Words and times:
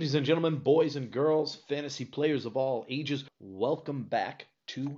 Ladies 0.00 0.14
and 0.14 0.24
gentlemen, 0.24 0.56
boys 0.56 0.96
and 0.96 1.10
girls, 1.10 1.56
fantasy 1.68 2.06
players 2.06 2.46
of 2.46 2.56
all 2.56 2.86
ages, 2.88 3.24
welcome 3.38 4.02
back 4.04 4.46
to 4.68 4.96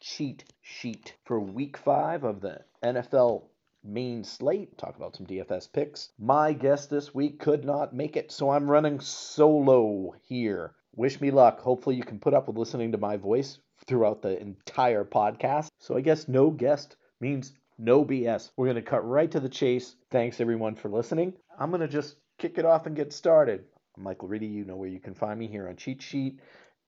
Cheat 0.00 0.42
Sheet 0.60 1.14
for 1.24 1.38
week 1.38 1.76
five 1.76 2.24
of 2.24 2.40
the 2.40 2.58
NFL 2.82 3.44
main 3.84 4.24
slate. 4.24 4.76
Talk 4.76 4.96
about 4.96 5.14
some 5.14 5.24
DFS 5.24 5.72
picks. 5.72 6.08
My 6.18 6.52
guest 6.52 6.90
this 6.90 7.14
week 7.14 7.38
could 7.38 7.64
not 7.64 7.94
make 7.94 8.16
it, 8.16 8.32
so 8.32 8.50
I'm 8.50 8.68
running 8.68 8.98
solo 8.98 10.16
here. 10.24 10.74
Wish 10.96 11.20
me 11.20 11.30
luck. 11.30 11.60
Hopefully, 11.60 11.94
you 11.94 12.02
can 12.02 12.18
put 12.18 12.34
up 12.34 12.48
with 12.48 12.58
listening 12.58 12.90
to 12.90 12.98
my 12.98 13.16
voice 13.16 13.60
throughout 13.86 14.20
the 14.20 14.36
entire 14.40 15.04
podcast. 15.04 15.68
So, 15.78 15.96
I 15.96 16.00
guess 16.00 16.26
no 16.26 16.50
guest 16.50 16.96
means 17.20 17.52
no 17.78 18.04
BS. 18.04 18.50
We're 18.56 18.66
going 18.66 18.74
to 18.74 18.82
cut 18.82 19.08
right 19.08 19.30
to 19.30 19.38
the 19.38 19.48
chase. 19.48 19.94
Thanks, 20.10 20.40
everyone, 20.40 20.74
for 20.74 20.88
listening. 20.88 21.34
I'm 21.56 21.70
going 21.70 21.82
to 21.82 21.86
just 21.86 22.16
kick 22.38 22.58
it 22.58 22.64
off 22.64 22.86
and 22.86 22.96
get 22.96 23.12
started. 23.12 23.66
I'm 23.96 24.02
Michael 24.02 24.28
Reedy. 24.28 24.46
You 24.46 24.64
know 24.64 24.74
where 24.74 24.88
you 24.88 24.98
can 24.98 25.14
find 25.14 25.38
me 25.38 25.46
here 25.46 25.68
on 25.68 25.76
Cheat 25.76 26.02
Sheet 26.02 26.40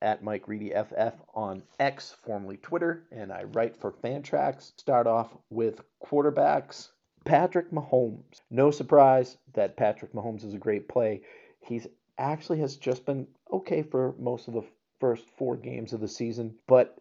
at 0.02 0.24
Mike 0.24 0.48
Reedy 0.48 0.70
FF 0.70 1.14
on 1.34 1.62
X, 1.78 2.16
formerly 2.24 2.56
Twitter, 2.56 3.04
and 3.12 3.32
I 3.32 3.44
write 3.44 3.76
for 3.76 3.92
Fantrax. 3.92 4.72
Start 4.76 5.06
off 5.06 5.36
with 5.48 5.80
quarterbacks. 6.04 6.88
Patrick 7.24 7.70
Mahomes. 7.70 8.40
No 8.50 8.70
surprise 8.70 9.36
that 9.54 9.76
Patrick 9.76 10.12
Mahomes 10.14 10.44
is 10.44 10.54
a 10.54 10.58
great 10.58 10.88
play. 10.88 11.22
He's 11.60 11.86
actually 12.18 12.58
has 12.60 12.76
just 12.76 13.06
been 13.06 13.28
okay 13.52 13.82
for 13.82 14.14
most 14.18 14.48
of 14.48 14.54
the 14.54 14.64
first 15.00 15.24
four 15.36 15.56
games 15.56 15.92
of 15.92 16.00
the 16.00 16.08
season, 16.08 16.56
but 16.66 16.98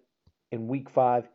in 0.51 0.67
week 0.67 0.89
five, 0.89 1.27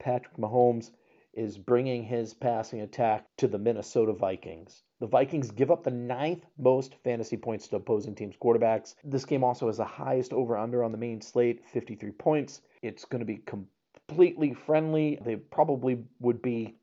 Patrick 0.00 0.36
Mahomes 0.36 0.90
is 1.36 1.58
bringing 1.58 2.02
his 2.02 2.34
passing 2.34 2.80
attack 2.80 3.26
to 3.36 3.48
the 3.48 3.58
Minnesota 3.58 4.12
Vikings. 4.12 4.82
The 5.00 5.06
Vikings 5.06 5.50
give 5.50 5.70
up 5.70 5.82
the 5.82 5.90
ninth 5.90 6.44
most 6.58 6.94
fantasy 7.04 7.36
points 7.36 7.68
to 7.68 7.76
opposing 7.76 8.14
teams' 8.14 8.36
quarterbacks. 8.36 8.94
This 9.04 9.24
game 9.24 9.44
also 9.44 9.66
has 9.66 9.76
the 9.76 9.84
highest 9.84 10.32
over 10.32 10.56
under 10.56 10.84
on 10.84 10.92
the 10.92 10.98
main 10.98 11.20
slate, 11.20 11.64
53 11.72 12.10
points. 12.12 12.62
It's 12.82 13.04
going 13.04 13.20
to 13.20 13.26
be 13.26 13.42
completely 13.46 14.54
friendly. 14.54 15.18
They 15.22 15.36
probably 15.36 16.04
would 16.20 16.40
be 16.40 16.76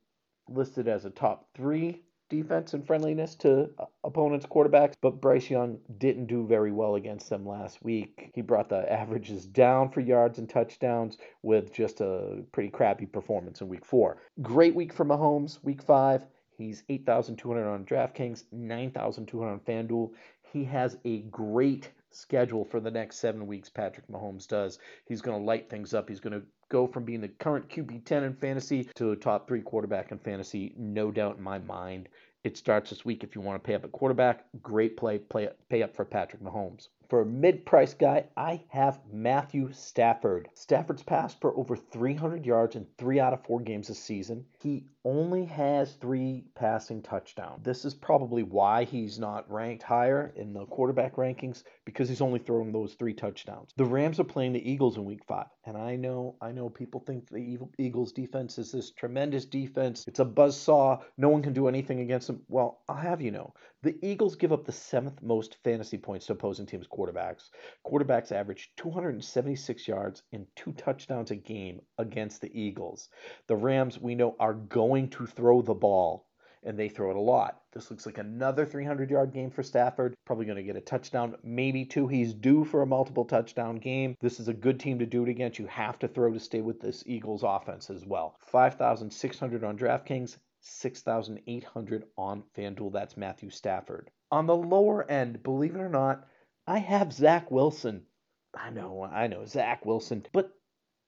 listed 0.48 0.88
as 0.88 1.04
a 1.04 1.10
top 1.10 1.48
three 1.54 2.02
defense 2.32 2.72
and 2.72 2.86
friendliness 2.86 3.34
to 3.34 3.68
opponents' 4.02 4.46
quarterbacks, 4.46 4.94
but 5.02 5.20
Bryce 5.20 5.50
Young 5.50 5.78
didn't 5.98 6.26
do 6.26 6.46
very 6.46 6.72
well 6.72 6.94
against 6.94 7.28
them 7.28 7.46
last 7.46 7.84
week. 7.84 8.30
He 8.34 8.40
brought 8.40 8.70
the 8.70 8.90
averages 9.00 9.44
down 9.44 9.90
for 9.90 10.00
yards 10.00 10.38
and 10.38 10.48
touchdowns 10.48 11.18
with 11.42 11.74
just 11.74 12.00
a 12.00 12.42
pretty 12.50 12.70
crappy 12.70 13.04
performance 13.04 13.60
in 13.60 13.68
week 13.68 13.84
four. 13.84 14.16
Great 14.40 14.74
week 14.74 14.94
for 14.94 15.04
Mahomes, 15.04 15.62
week 15.62 15.82
five. 15.82 16.24
He's 16.56 16.82
8,200 16.88 17.68
on 17.68 17.84
DraftKings, 17.84 18.44
9,200 18.50 19.52
on 19.52 19.60
FanDuel. 19.60 20.12
He 20.52 20.64
has 20.64 20.96
a 21.04 21.20
great 21.22 21.90
schedule 22.14 22.64
for 22.64 22.80
the 22.80 22.90
next 22.90 23.18
seven 23.18 23.46
weeks, 23.46 23.68
Patrick 23.68 24.06
Mahomes 24.08 24.46
does. 24.46 24.78
He's 25.06 25.22
going 25.22 25.38
to 25.38 25.44
light 25.44 25.68
things 25.68 25.94
up. 25.94 26.08
He's 26.08 26.20
going 26.20 26.38
to 26.38 26.46
go 26.68 26.86
from 26.86 27.04
being 27.04 27.20
the 27.20 27.28
current 27.28 27.68
QB 27.68 28.04
10 28.04 28.24
in 28.24 28.34
fantasy 28.34 28.88
to 28.94 29.12
a 29.12 29.16
top 29.16 29.46
three 29.46 29.62
quarterback 29.62 30.12
in 30.12 30.18
fantasy, 30.18 30.74
no 30.76 31.10
doubt 31.10 31.36
in 31.36 31.42
my 31.42 31.58
mind. 31.58 32.08
It 32.44 32.56
starts 32.56 32.90
this 32.90 33.04
week 33.04 33.22
if 33.22 33.36
you 33.36 33.40
want 33.40 33.62
to 33.62 33.66
pay 33.66 33.74
up 33.74 33.84
at 33.84 33.92
quarterback. 33.92 34.46
Great 34.62 34.96
play, 34.96 35.18
play 35.18 35.48
pay 35.68 35.82
up 35.82 35.94
for 35.94 36.04
Patrick 36.04 36.42
Mahomes. 36.42 36.88
For 37.12 37.20
a 37.20 37.26
mid 37.26 37.66
price 37.66 37.92
guy, 37.92 38.24
I 38.38 38.64
have 38.68 38.98
Matthew 39.12 39.70
Stafford. 39.72 40.48
Stafford's 40.54 41.02
passed 41.02 41.42
for 41.42 41.54
over 41.54 41.76
300 41.76 42.46
yards 42.46 42.74
in 42.74 42.86
three 42.96 43.20
out 43.20 43.34
of 43.34 43.44
four 43.44 43.60
games 43.60 43.88
this 43.88 43.98
season. 43.98 44.46
He 44.62 44.86
only 45.04 45.44
has 45.44 45.92
three 45.96 46.46
passing 46.54 47.02
touchdowns. 47.02 47.64
This 47.64 47.84
is 47.84 47.92
probably 47.92 48.44
why 48.44 48.84
he's 48.84 49.18
not 49.18 49.50
ranked 49.52 49.82
higher 49.82 50.32
in 50.36 50.54
the 50.54 50.64
quarterback 50.64 51.16
rankings 51.16 51.64
because 51.84 52.08
he's 52.08 52.22
only 52.22 52.38
throwing 52.38 52.72
those 52.72 52.94
three 52.94 53.12
touchdowns. 53.12 53.72
The 53.76 53.84
Rams 53.84 54.18
are 54.18 54.24
playing 54.24 54.54
the 54.54 54.70
Eagles 54.70 54.96
in 54.96 55.04
week 55.04 55.24
five. 55.26 55.48
And 55.66 55.76
I 55.76 55.96
know, 55.96 56.36
I 56.40 56.52
know 56.52 56.70
people 56.70 57.00
think 57.00 57.28
the 57.28 57.58
Eagles 57.78 58.12
defense 58.12 58.58
is 58.58 58.72
this 58.72 58.90
tremendous 58.90 59.44
defense. 59.44 60.08
It's 60.08 60.20
a 60.20 60.24
buzz 60.24 60.58
saw. 60.58 61.00
No 61.18 61.28
one 61.28 61.42
can 61.42 61.52
do 61.52 61.68
anything 61.68 62.00
against 62.00 62.28
them. 62.28 62.42
Well, 62.48 62.80
I'll 62.88 62.96
have 62.96 63.20
you 63.20 63.32
know, 63.32 63.52
the 63.82 63.98
Eagles 64.00 64.36
give 64.36 64.52
up 64.52 64.64
the 64.64 64.72
seventh 64.72 65.20
most 65.22 65.56
fantasy 65.64 65.98
points 65.98 66.26
to 66.26 66.34
opposing 66.34 66.66
teams' 66.66 66.86
quarterbacks. 66.86 67.50
Quarterbacks 67.84 68.30
average 68.30 68.70
276 68.76 69.88
yards 69.88 70.22
and 70.32 70.46
two 70.54 70.72
touchdowns 70.72 71.32
a 71.32 71.36
game 71.36 71.80
against 71.98 72.40
the 72.40 72.60
Eagles. 72.60 73.08
The 73.48 73.56
Rams, 73.56 73.98
we 73.98 74.14
know, 74.14 74.36
are 74.38 74.54
going 74.54 75.08
to 75.10 75.26
throw 75.26 75.62
the 75.62 75.74
ball, 75.74 76.26
and 76.62 76.78
they 76.78 76.88
throw 76.88 77.10
it 77.10 77.16
a 77.16 77.20
lot. 77.20 77.62
This 77.72 77.90
looks 77.90 78.06
like 78.06 78.18
another 78.18 78.64
300 78.64 79.10
yard 79.10 79.32
game 79.32 79.50
for 79.50 79.64
Stafford. 79.64 80.14
Probably 80.26 80.46
going 80.46 80.56
to 80.56 80.62
get 80.62 80.76
a 80.76 80.80
touchdown, 80.80 81.34
maybe 81.42 81.84
two. 81.84 82.06
He's 82.06 82.34
due 82.34 82.64
for 82.64 82.82
a 82.82 82.86
multiple 82.86 83.24
touchdown 83.24 83.76
game. 83.76 84.16
This 84.20 84.38
is 84.38 84.46
a 84.46 84.54
good 84.54 84.78
team 84.78 85.00
to 85.00 85.06
do 85.06 85.24
it 85.24 85.28
against. 85.28 85.58
You 85.58 85.66
have 85.66 85.98
to 85.98 86.08
throw 86.08 86.32
to 86.32 86.38
stay 86.38 86.60
with 86.60 86.80
this 86.80 87.02
Eagles 87.04 87.42
offense 87.44 87.90
as 87.90 88.06
well. 88.06 88.36
5,600 88.46 89.64
on 89.64 89.76
DraftKings, 89.76 90.36
6,800 90.62 92.04
on 92.16 92.42
FanDuel. 92.56 92.92
That's 92.92 93.16
Matthew 93.16 93.50
Stafford. 93.50 94.10
On 94.30 94.46
the 94.46 94.56
lower 94.56 95.08
end, 95.10 95.42
believe 95.42 95.74
it 95.74 95.80
or 95.80 95.88
not, 95.88 96.26
I 96.66 96.78
have 96.78 97.12
Zach 97.12 97.50
Wilson. 97.50 98.06
I 98.54 98.70
know, 98.70 99.02
I 99.02 99.26
know, 99.26 99.44
Zach 99.44 99.84
Wilson. 99.84 100.24
But 100.32 100.52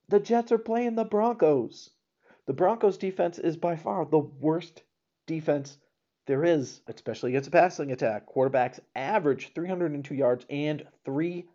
the 0.09 0.21
Jets 0.21 0.53
are 0.53 0.59
playing 0.59 0.97
the 0.97 1.05
Broncos. 1.05 1.91
The 2.47 2.53
Broncos 2.53 2.99
defense 2.99 3.39
is 3.39 3.57
by 3.57 3.77
far 3.77 4.05
the 4.05 4.19
worst 4.19 4.83
defense 5.27 5.79
there 6.27 6.45
is, 6.45 6.81
especially 6.87 7.31
against 7.31 7.49
a 7.49 7.53
passing 7.53 7.93
attack. 7.93 8.27
Quarterbacks 8.27 8.81
average 8.95 9.53
302 9.55 10.15
yards 10.15 10.47
and 10.51 10.87
three 11.05 11.47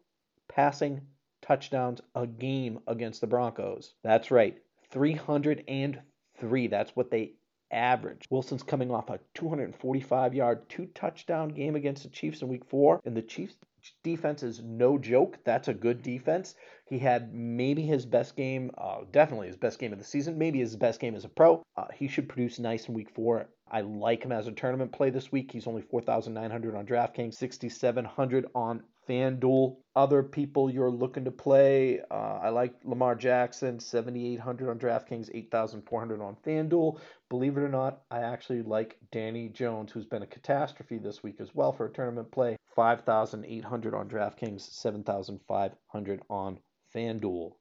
passing 0.48 1.02
touchdowns 1.42 2.02
a 2.16 2.26
game 2.28 2.80
against 2.88 3.22
the 3.22 3.28
Broncos. 3.28 3.94
That's 4.04 4.32
right, 4.32 4.58
303. 4.92 6.68
That's 6.68 6.96
what 6.96 7.12
they 7.12 7.34
average. 7.72 8.26
Wilson's 8.30 8.64
coming 8.64 8.92
off 8.92 9.10
a 9.10 9.20
245 9.34 10.34
yard, 10.34 10.68
two 10.70 10.88
touchdown 10.88 11.50
game 11.50 11.76
against 11.76 12.04
the 12.04 12.10
Chiefs 12.10 12.42
in 12.42 12.48
week 12.48 12.66
four, 12.66 13.00
and 13.06 13.16
the 13.16 13.22
Chiefs 13.22 13.56
defense 14.04 14.44
is 14.44 14.62
no 14.62 14.98
joke. 14.98 15.38
That's 15.44 15.68
a 15.68 15.74
good 15.74 16.04
defense. 16.04 16.56
He 16.86 17.00
had 17.00 17.34
maybe 17.34 17.84
his 17.84 18.06
best 18.06 18.36
game, 18.36 18.72
uh, 18.78 19.02
definitely 19.12 19.48
his 19.48 19.58
best 19.58 19.80
game 19.80 19.94
of 19.94 20.00
the 20.00 20.06
season, 20.06 20.38
maybe 20.38 20.60
his 20.60 20.76
best 20.76 21.00
game 21.00 21.16
as 21.16 21.26
a 21.26 21.30
pro. 21.30 21.64
Uh, 21.78 21.86
he 21.94 22.08
should 22.08 22.28
produce 22.28 22.60
nice 22.60 22.88
in 22.88 22.94
week 22.94 23.10
four. 23.10 23.50
I 23.72 23.82
like 23.82 24.24
him 24.24 24.32
as 24.32 24.48
a 24.48 24.52
tournament 24.52 24.92
play 24.92 25.12
this 25.12 25.32
week. 25.32 25.52
He's 25.52 25.68
only 25.68 25.84
4,900 25.84 26.76
on 26.76 26.86
DraftKings, 26.86 27.36
6,700 27.36 28.48
on 28.56 28.84
FanDuel. 29.10 29.78
Other 29.96 30.22
people 30.22 30.70
you're 30.70 30.92
looking 30.92 31.26
to 31.26 31.32
play, 31.32 32.00
uh, 32.12 32.40
I 32.44 32.50
like 32.50 32.76
Lamar 32.84 33.16
Jackson, 33.16 33.80
7,800 33.80 34.70
on 34.70 34.78
DraftKings, 34.78 35.30
8,400 35.34 36.22
on 36.22 36.38
FanDuel. 36.46 37.00
Believe 37.30 37.58
it 37.58 37.62
or 37.62 37.70
not, 37.70 38.02
I 38.12 38.20
actually 38.20 38.62
like 38.62 38.98
Danny 39.12 39.50
Jones, 39.50 39.92
who's 39.92 40.06
been 40.06 40.22
a 40.22 40.28
catastrophe 40.28 41.00
this 41.00 41.24
week 41.24 41.42
as 41.42 41.54
well 41.56 41.72
for 41.72 41.88
a 41.88 41.92
tournament 41.92 42.32
play. 42.32 42.56
5,800 42.76 43.94
on 43.94 44.08
DraftKings, 44.08 44.62
7,500 44.62 46.22
on 46.30 46.60
FanDuel. 46.96 47.54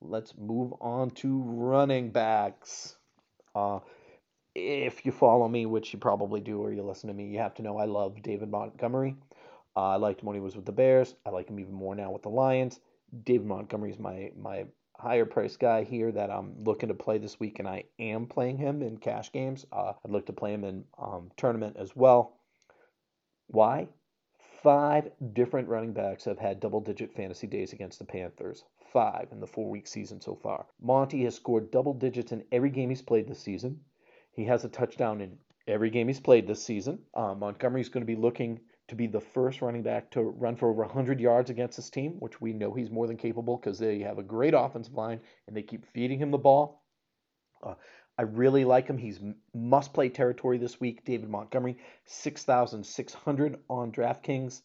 Let's 0.00 0.34
move 0.36 0.72
on 0.80 1.10
to 1.10 1.42
running 1.42 2.10
backs. 2.10 2.96
Uh, 3.54 3.80
if 4.54 5.04
you 5.04 5.12
follow 5.12 5.48
me, 5.48 5.66
which 5.66 5.92
you 5.92 5.98
probably 5.98 6.40
do, 6.40 6.60
or 6.60 6.72
you 6.72 6.82
listen 6.82 7.08
to 7.08 7.14
me, 7.14 7.26
you 7.26 7.38
have 7.38 7.54
to 7.56 7.62
know 7.62 7.76
I 7.76 7.84
love 7.84 8.22
David 8.22 8.50
Montgomery. 8.50 9.16
Uh, 9.76 9.90
I 9.90 9.96
liked 9.96 10.22
him 10.22 10.26
when 10.26 10.36
he 10.36 10.40
was 10.40 10.56
with 10.56 10.64
the 10.64 10.72
Bears. 10.72 11.14
I 11.26 11.30
like 11.30 11.50
him 11.50 11.60
even 11.60 11.74
more 11.74 11.94
now 11.94 12.10
with 12.10 12.22
the 12.22 12.30
Lions. 12.30 12.80
David 13.24 13.46
Montgomery 13.46 13.90
is 13.90 13.98
my 13.98 14.32
my 14.36 14.64
higher 14.98 15.26
price 15.26 15.56
guy 15.56 15.84
here 15.84 16.10
that 16.10 16.30
I'm 16.30 16.64
looking 16.64 16.88
to 16.88 16.94
play 16.94 17.18
this 17.18 17.38
week, 17.38 17.58
and 17.58 17.68
I 17.68 17.84
am 17.98 18.26
playing 18.26 18.56
him 18.56 18.82
in 18.82 18.96
cash 18.96 19.30
games. 19.30 19.66
Uh, 19.70 19.92
I'd 20.04 20.10
look 20.10 20.26
to 20.26 20.32
play 20.32 20.54
him 20.54 20.64
in 20.64 20.84
um, 20.98 21.30
tournament 21.36 21.76
as 21.78 21.94
well. 21.94 22.38
Why? 23.48 23.88
Five 24.62 25.10
different 25.34 25.68
running 25.68 25.92
backs 25.92 26.24
have 26.24 26.38
had 26.38 26.58
double 26.60 26.80
digit 26.80 27.12
fantasy 27.12 27.46
days 27.46 27.72
against 27.72 27.98
the 27.98 28.04
Panthers. 28.04 28.64
Five 28.92 29.28
in 29.30 29.40
the 29.40 29.46
four 29.46 29.68
week 29.68 29.86
season 29.86 30.20
so 30.20 30.34
far. 30.34 30.66
Monty 30.80 31.22
has 31.24 31.34
scored 31.34 31.70
double 31.70 31.92
digits 31.92 32.32
in 32.32 32.44
every 32.50 32.70
game 32.70 32.88
he's 32.88 33.02
played 33.02 33.28
this 33.28 33.40
season. 33.40 33.80
He 34.32 34.44
has 34.44 34.64
a 34.64 34.68
touchdown 34.68 35.20
in 35.20 35.38
every 35.68 35.90
game 35.90 36.08
he's 36.08 36.20
played 36.20 36.46
this 36.46 36.64
season. 36.64 37.00
Uh, 37.14 37.34
Montgomery's 37.34 37.90
going 37.90 38.02
to 38.02 38.12
be 38.12 38.20
looking 38.20 38.60
to 38.88 38.94
be 38.94 39.06
the 39.06 39.20
first 39.20 39.62
running 39.62 39.82
back 39.82 40.10
to 40.12 40.22
run 40.22 40.56
for 40.56 40.70
over 40.70 40.82
100 40.82 41.20
yards 41.20 41.50
against 41.50 41.76
this 41.76 41.90
team, 41.90 42.12
which 42.20 42.40
we 42.40 42.52
know 42.52 42.72
he's 42.72 42.90
more 42.90 43.06
than 43.06 43.16
capable 43.16 43.56
because 43.56 43.78
they 43.78 43.98
have 44.00 44.18
a 44.18 44.22
great 44.22 44.54
offensive 44.54 44.94
line 44.94 45.20
and 45.46 45.56
they 45.56 45.62
keep 45.62 45.84
feeding 45.86 46.18
him 46.18 46.30
the 46.30 46.38
ball. 46.38 46.82
Uh, 47.62 47.74
I 48.18 48.22
really 48.22 48.64
like 48.64 48.86
him. 48.86 48.96
He's 48.96 49.20
must 49.54 49.92
play 49.92 50.08
territory 50.08 50.58
this 50.58 50.80
week. 50.80 51.04
David 51.04 51.28
Montgomery, 51.28 51.76
6,600 52.06 53.58
on 53.68 53.92
DraftKings, 53.92 54.62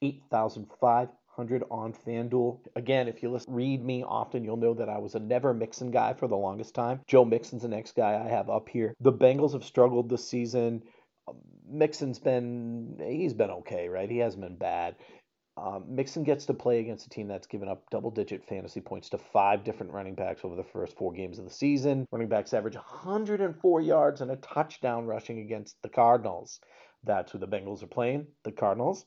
8,500 0.00 1.64
on 1.70 1.92
FanDuel. 1.92 2.60
Again, 2.74 3.08
if 3.08 3.22
you 3.22 3.30
listen, 3.30 3.52
read 3.52 3.84
me 3.84 4.02
often, 4.02 4.44
you'll 4.44 4.56
know 4.56 4.74
that 4.74 4.88
I 4.88 4.98
was 4.98 5.14
a 5.14 5.20
never 5.20 5.52
Mixon 5.52 5.90
guy 5.90 6.14
for 6.14 6.26
the 6.26 6.36
longest 6.36 6.74
time. 6.74 7.00
Joe 7.06 7.24
Mixon's 7.24 7.62
the 7.62 7.68
next 7.68 7.96
guy 7.96 8.22
I 8.24 8.28
have 8.28 8.48
up 8.48 8.68
here. 8.68 8.94
The 9.00 9.12
Bengals 9.12 9.52
have 9.52 9.64
struggled 9.64 10.08
this 10.08 10.26
season. 10.26 10.82
Mixon's 11.68 12.18
been 12.18 12.98
he's 13.04 13.34
been 13.34 13.50
okay, 13.50 13.88
right? 13.88 14.10
He 14.10 14.18
hasn't 14.18 14.42
been 14.42 14.56
bad. 14.56 14.96
Um, 15.56 15.84
Mixon 15.88 16.24
gets 16.24 16.46
to 16.46 16.54
play 16.54 16.80
against 16.80 17.06
a 17.06 17.10
team 17.10 17.28
that's 17.28 17.46
given 17.46 17.68
up 17.68 17.88
double 17.90 18.10
digit 18.10 18.44
fantasy 18.44 18.80
points 18.80 19.08
to 19.10 19.18
five 19.18 19.62
different 19.62 19.92
running 19.92 20.16
backs 20.16 20.40
over 20.44 20.56
the 20.56 20.64
first 20.64 20.96
four 20.96 21.12
games 21.12 21.38
of 21.38 21.44
the 21.44 21.50
season. 21.50 22.06
Running 22.10 22.28
backs 22.28 22.52
average 22.52 22.74
104 22.74 23.80
yards 23.80 24.20
and 24.20 24.32
a 24.32 24.36
touchdown 24.36 25.06
rushing 25.06 25.38
against 25.38 25.80
the 25.82 25.88
Cardinals. 25.88 26.60
That's 27.04 27.30
who 27.30 27.38
the 27.38 27.46
Bengals 27.46 27.84
are 27.84 27.88
playing, 27.88 28.26
the 28.42 28.50
Cardinals. 28.50 29.04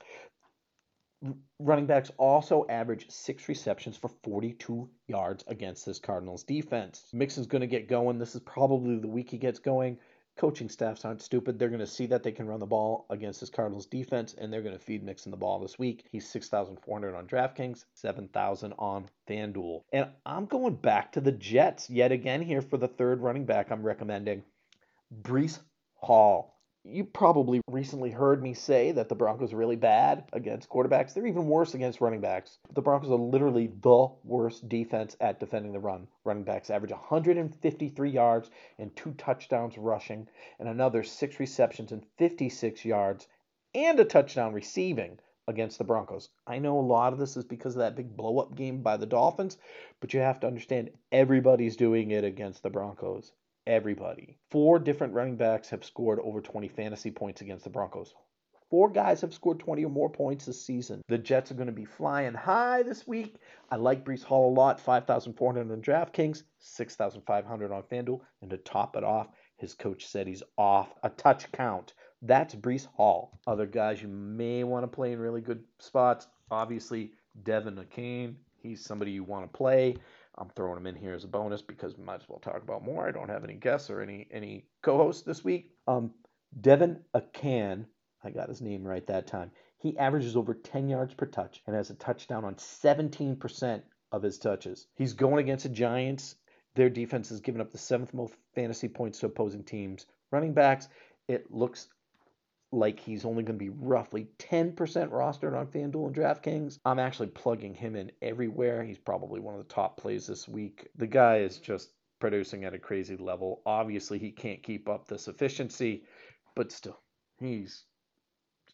Running 1.59 1.87
backs 1.87 2.11
also 2.17 2.65
average 2.69 3.09
six 3.09 3.49
receptions 3.49 3.97
for 3.97 4.09
42 4.23 4.89
yards 5.07 5.43
against 5.47 5.85
this 5.85 5.99
Cardinals 5.99 6.43
defense. 6.43 7.09
Mixon's 7.11 7.47
going 7.47 7.61
to 7.61 7.67
get 7.67 7.89
going. 7.89 8.19
This 8.19 8.35
is 8.35 8.41
probably 8.41 8.99
the 8.99 9.07
week 9.07 9.31
he 9.31 9.37
gets 9.37 9.59
going 9.59 9.97
coaching 10.37 10.69
staffs 10.69 11.03
aren't 11.03 11.21
stupid. 11.21 11.57
They're 11.57 11.69
going 11.69 11.79
to 11.79 11.87
see 11.87 12.05
that 12.07 12.23
they 12.23 12.31
can 12.31 12.47
run 12.47 12.59
the 12.59 12.65
ball 12.65 13.05
against 13.09 13.39
this 13.39 13.49
Cardinals 13.49 13.85
defense, 13.85 14.35
and 14.37 14.51
they're 14.51 14.61
going 14.61 14.77
to 14.77 14.83
feed 14.83 15.03
Mixon 15.03 15.31
the 15.31 15.37
ball 15.37 15.59
this 15.59 15.77
week. 15.79 16.05
He's 16.11 16.29
6,400 16.29 17.15
on 17.15 17.27
DraftKings, 17.27 17.85
7,000 17.93 18.73
on 18.77 19.09
FanDuel. 19.27 19.81
And 19.91 20.09
I'm 20.25 20.45
going 20.45 20.75
back 20.75 21.11
to 21.13 21.21
the 21.21 21.31
Jets 21.31 21.89
yet 21.89 22.11
again 22.11 22.41
here 22.41 22.61
for 22.61 22.77
the 22.77 22.87
third 22.87 23.21
running 23.21 23.45
back 23.45 23.71
I'm 23.71 23.83
recommending, 23.83 24.43
Breece 25.21 25.59
Hall 25.95 26.56
you 26.89 27.03
probably 27.03 27.59
recently 27.69 28.11
heard 28.11 28.41
me 28.41 28.53
say 28.53 28.93
that 28.93 29.09
the 29.09 29.15
Broncos 29.15 29.51
are 29.51 29.57
really 29.57 29.75
bad 29.75 30.23
against 30.31 30.69
quarterbacks. 30.69 31.13
They're 31.13 31.27
even 31.27 31.47
worse 31.47 31.73
against 31.73 31.99
running 31.99 32.21
backs. 32.21 32.59
The 32.73 32.81
Broncos 32.81 33.11
are 33.11 33.15
literally 33.15 33.67
the 33.67 34.07
worst 34.23 34.69
defense 34.69 35.17
at 35.19 35.39
defending 35.39 35.73
the 35.73 35.79
run. 35.79 36.07
Running 36.23 36.43
backs 36.43 36.69
average 36.69 36.91
153 36.91 38.09
yards 38.09 38.49
and 38.77 38.95
two 38.95 39.11
touchdowns 39.15 39.77
rushing, 39.77 40.29
and 40.59 40.69
another 40.69 41.03
six 41.03 41.39
receptions 41.39 41.91
and 41.91 42.05
56 42.17 42.85
yards 42.85 43.27
and 43.75 43.99
a 43.99 44.05
touchdown 44.05 44.53
receiving 44.53 45.19
against 45.47 45.77
the 45.77 45.83
Broncos. 45.83 46.29
I 46.45 46.59
know 46.59 46.79
a 46.79 46.81
lot 46.81 47.11
of 47.11 47.19
this 47.19 47.35
is 47.35 47.43
because 47.43 47.75
of 47.75 47.79
that 47.79 47.95
big 47.95 48.15
blow 48.15 48.39
up 48.39 48.55
game 48.55 48.81
by 48.81 48.95
the 48.95 49.05
Dolphins, 49.05 49.57
but 49.99 50.13
you 50.13 50.21
have 50.21 50.39
to 50.41 50.47
understand 50.47 50.91
everybody's 51.11 51.75
doing 51.75 52.11
it 52.11 52.23
against 52.23 52.63
the 52.63 52.69
Broncos 52.69 53.33
everybody. 53.67 54.37
Four 54.49 54.79
different 54.79 55.13
running 55.13 55.35
backs 55.35 55.69
have 55.69 55.83
scored 55.83 56.19
over 56.21 56.41
20 56.41 56.69
fantasy 56.69 57.11
points 57.11 57.41
against 57.41 57.65
the 57.65 57.69
Broncos. 57.69 58.13
Four 58.69 58.89
guys 58.89 59.21
have 59.21 59.33
scored 59.33 59.59
20 59.59 59.85
or 59.85 59.89
more 59.89 60.09
points 60.09 60.45
this 60.45 60.65
season. 60.65 61.01
The 61.07 61.17
Jets 61.17 61.51
are 61.51 61.55
going 61.55 61.67
to 61.67 61.73
be 61.73 61.85
flying 61.85 62.33
high 62.33 62.83
this 62.83 63.05
week. 63.05 63.35
I 63.69 63.75
like 63.75 64.03
Breece 64.03 64.23
Hall 64.23 64.51
a 64.51 64.53
lot. 64.53 64.79
5,400 64.79 65.71
on 65.71 65.81
DraftKings, 65.81 66.43
6,500 66.59 67.71
on 67.71 67.83
FanDuel. 67.83 68.21
And 68.41 68.49
to 68.49 68.57
top 68.57 68.95
it 68.95 69.03
off, 69.03 69.27
his 69.57 69.73
coach 69.73 70.07
said 70.07 70.27
he's 70.27 70.43
off 70.57 70.93
a 71.03 71.09
touch 71.09 71.51
count. 71.51 71.93
That's 72.21 72.55
Breece 72.55 72.87
Hall. 72.87 73.39
Other 73.47 73.65
guys 73.65 74.01
you 74.01 74.07
may 74.07 74.63
want 74.63 74.83
to 74.83 74.87
play 74.87 75.13
in 75.13 75.19
really 75.19 75.41
good 75.41 75.63
spots. 75.79 76.27
Obviously, 76.51 77.11
Devin 77.43 77.75
Achane. 77.75 78.35
He's 78.61 78.83
somebody 78.83 79.11
you 79.11 79.23
want 79.23 79.45
to 79.45 79.57
play. 79.57 79.95
I'm 80.37 80.49
throwing 80.49 80.75
them 80.75 80.87
in 80.87 80.95
here 80.95 81.13
as 81.13 81.23
a 81.23 81.27
bonus 81.27 81.61
because 81.61 81.97
we 81.97 82.03
might 82.03 82.21
as 82.21 82.29
well 82.29 82.39
talk 82.39 82.61
about 82.61 82.83
more. 82.83 83.07
I 83.07 83.11
don't 83.11 83.29
have 83.29 83.43
any 83.43 83.55
guests 83.55 83.89
or 83.89 84.01
any 84.01 84.27
any 84.31 84.65
co-hosts 84.83 85.23
this 85.23 85.43
week. 85.43 85.71
Um, 85.87 86.11
De'Von 86.61 86.99
Achane, 87.13 87.85
I 88.23 88.29
got 88.29 88.49
his 88.49 88.61
name 88.61 88.83
right 88.83 89.05
that 89.07 89.27
time. 89.27 89.51
He 89.79 89.97
averages 89.97 90.35
over 90.35 90.53
10 90.53 90.89
yards 90.89 91.13
per 91.13 91.25
touch 91.25 91.61
and 91.65 91.75
has 91.75 91.89
a 91.89 91.95
touchdown 91.95 92.45
on 92.45 92.55
17% 92.55 93.81
of 94.11 94.23
his 94.23 94.39
touches. 94.39 94.87
He's 94.95 95.13
going 95.13 95.39
against 95.39 95.63
the 95.63 95.69
Giants. 95.69 96.35
Their 96.75 96.89
defense 96.89 97.29
has 97.29 97.41
given 97.41 97.61
up 97.61 97.71
the 97.71 97.77
seventh 97.77 98.13
most 98.13 98.33
fantasy 98.55 98.87
points 98.87 99.19
to 99.19 99.25
opposing 99.27 99.63
teams. 99.63 100.05
Running 100.31 100.53
backs, 100.53 100.87
it 101.27 101.51
looks 101.51 101.87
like 102.71 102.99
he's 102.99 103.25
only 103.25 103.43
going 103.43 103.57
to 103.57 103.65
be 103.65 103.69
roughly 103.69 104.27
10% 104.39 104.75
rostered 104.75 105.57
on 105.57 105.67
FanDuel 105.67 106.07
and 106.07 106.15
DraftKings. 106.15 106.79
I'm 106.83 106.99
actually 106.99 107.27
plugging 107.27 107.73
him 107.73 107.95
in 107.95 108.11
everywhere. 108.21 108.83
He's 108.83 108.97
probably 108.97 109.39
one 109.39 109.55
of 109.55 109.65
the 109.65 109.73
top 109.73 109.97
plays 109.97 110.27
this 110.27 110.47
week. 110.47 110.89
The 110.97 111.07
guy 111.07 111.37
is 111.37 111.59
just 111.59 111.91
producing 112.19 112.65
at 112.65 112.73
a 112.73 112.79
crazy 112.79 113.15
level. 113.15 113.61
Obviously, 113.65 114.19
he 114.19 114.31
can't 114.31 114.61
keep 114.63 114.89
up 114.89 115.07
this 115.07 115.27
efficiency, 115.27 116.03
but 116.55 116.71
still, 116.71 116.99
he's 117.39 117.85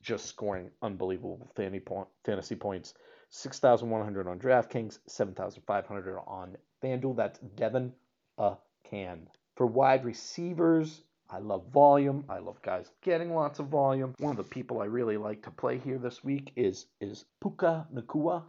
just 0.02 0.26
scoring 0.26 0.72
unbelievable 0.82 1.52
fantasy 1.56 2.56
points. 2.56 2.94
6,100 3.30 4.28
on 4.28 4.40
DraftKings, 4.40 5.00
7,500 5.08 6.20
on 6.28 6.56
FanDuel. 6.84 7.16
That's 7.16 7.40
Devin 7.40 7.94
a 8.38 8.56
can. 8.84 9.28
For 9.56 9.66
wide 9.66 10.06
receivers, 10.06 11.04
I 11.34 11.40
love 11.40 11.66
volume. 11.74 12.26
I 12.30 12.38
love 12.38 12.62
guys 12.62 12.92
getting 13.02 13.34
lots 13.34 13.58
of 13.58 13.66
volume. 13.66 14.14
One 14.20 14.30
of 14.30 14.38
the 14.38 14.44
people 14.44 14.82
I 14.82 14.86
really 14.86 15.18
like 15.18 15.42
to 15.44 15.50
play 15.50 15.80
here 15.80 15.98
this 15.98 16.24
week 16.24 16.52
is 16.56 16.86
is 17.02 17.26
Puka 17.42 17.88
Nacua. 17.92 18.44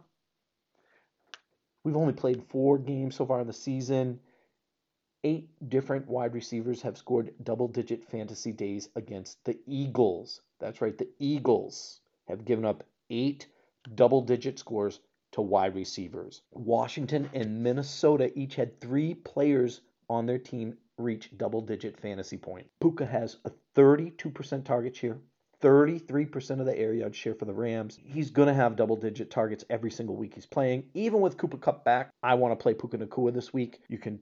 We've 1.83 1.97
only 1.97 2.13
played 2.13 2.43
four 2.49 2.77
games 2.77 3.15
so 3.15 3.25
far 3.25 3.41
in 3.41 3.47
the 3.47 3.53
season. 3.53 4.19
Eight 5.23 5.49
different 5.67 6.07
wide 6.07 6.35
receivers 6.35 6.83
have 6.83 6.95
scored 6.95 7.33
double 7.43 7.67
digit 7.67 8.05
fantasy 8.05 8.51
days 8.51 8.87
against 8.95 9.43
the 9.45 9.57
Eagles. 9.65 10.41
That's 10.59 10.79
right, 10.79 10.95
the 10.95 11.09
Eagles 11.17 12.01
have 12.27 12.45
given 12.45 12.65
up 12.65 12.83
eight 13.09 13.47
double 13.95 14.21
digit 14.21 14.59
scores 14.59 14.99
to 15.31 15.41
wide 15.41 15.73
receivers. 15.73 16.43
Washington 16.51 17.31
and 17.33 17.63
Minnesota 17.63 18.31
each 18.37 18.53
had 18.53 18.79
three 18.79 19.15
players 19.15 19.81
on 20.09 20.25
their 20.25 20.37
team 20.37 20.77
reach 20.97 21.29
double 21.37 21.61
digit 21.61 21.99
fantasy 21.99 22.37
point. 22.37 22.67
Puka 22.79 23.05
has 23.05 23.37
a 23.45 23.51
32% 23.75 24.63
target 24.63 24.95
share, 24.95 25.17
33% 25.61 26.59
of 26.59 26.65
the 26.65 26.77
air 26.77 26.93
yard 26.93 27.15
share 27.15 27.35
for 27.35 27.45
the 27.45 27.53
Rams. 27.53 27.97
He's 28.01 28.29
going 28.29 28.47
to 28.47 28.53
have 28.53 28.75
double 28.75 28.95
digit 28.95 29.29
targets 29.31 29.65
every 29.69 29.91
single 29.91 30.15
week 30.15 30.33
he's 30.35 30.45
playing. 30.45 30.85
Even 30.93 31.21
with 31.21 31.37
Cooper 31.37 31.57
Kupp 31.57 31.83
back, 31.83 32.11
I 32.23 32.35
want 32.35 32.57
to 32.57 32.61
play 32.61 32.73
Puka 32.73 32.97
Nacua 32.97 33.33
this 33.33 33.53
week. 33.53 33.79
You 33.89 33.97
can 33.97 34.19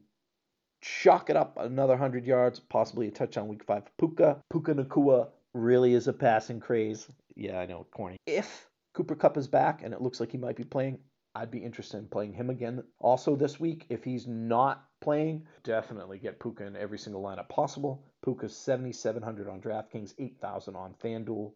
chalk 0.82 1.30
it 1.30 1.38
up 1.38 1.58
another 1.58 1.94
100 1.94 2.26
yards, 2.26 2.60
possibly 2.60 3.08
a 3.08 3.12
touchdown 3.12 3.48
week 3.48 3.64
five. 3.64 3.84
Puka, 3.98 4.42
Puka 4.52 4.74
Nacua 4.74 5.30
really 5.54 5.94
is 5.94 6.08
a 6.08 6.14
passing 6.14 6.60
craze. 6.60 7.08
Yeah, 7.36 7.60
I 7.60 7.66
know, 7.66 7.86
corny. 7.92 8.18
If 8.26 8.68
Cooper 8.94 9.16
Kupp 9.16 9.38
is 9.38 9.48
back 9.48 9.82
and 9.84 9.94
it 9.94 10.02
looks 10.02 10.20
like 10.20 10.32
he 10.32 10.38
might 10.38 10.56
be 10.56 10.64
playing, 10.64 11.00
I'd 11.36 11.50
be 11.50 11.64
interested 11.64 11.98
in 11.98 12.08
playing 12.08 12.34
him 12.34 12.52
again 12.52 12.84
also 13.00 13.36
this 13.36 13.60
week. 13.60 13.88
If 13.90 14.04
he's 14.04 14.28
not 14.28 14.86
playing, 15.02 15.48
definitely 15.64 16.20
get 16.20 16.40
Puka 16.40 16.66
in 16.66 16.76
every 16.76 17.00
single 17.00 17.24
lineup 17.24 17.50
possible. 17.50 18.06
Puka's 18.24 18.56
7,700 18.56 19.50
on 19.50 19.60
DraftKings, 19.60 20.14
8,000 20.20 20.76
on 20.76 20.94
FanDuel. 21.04 21.54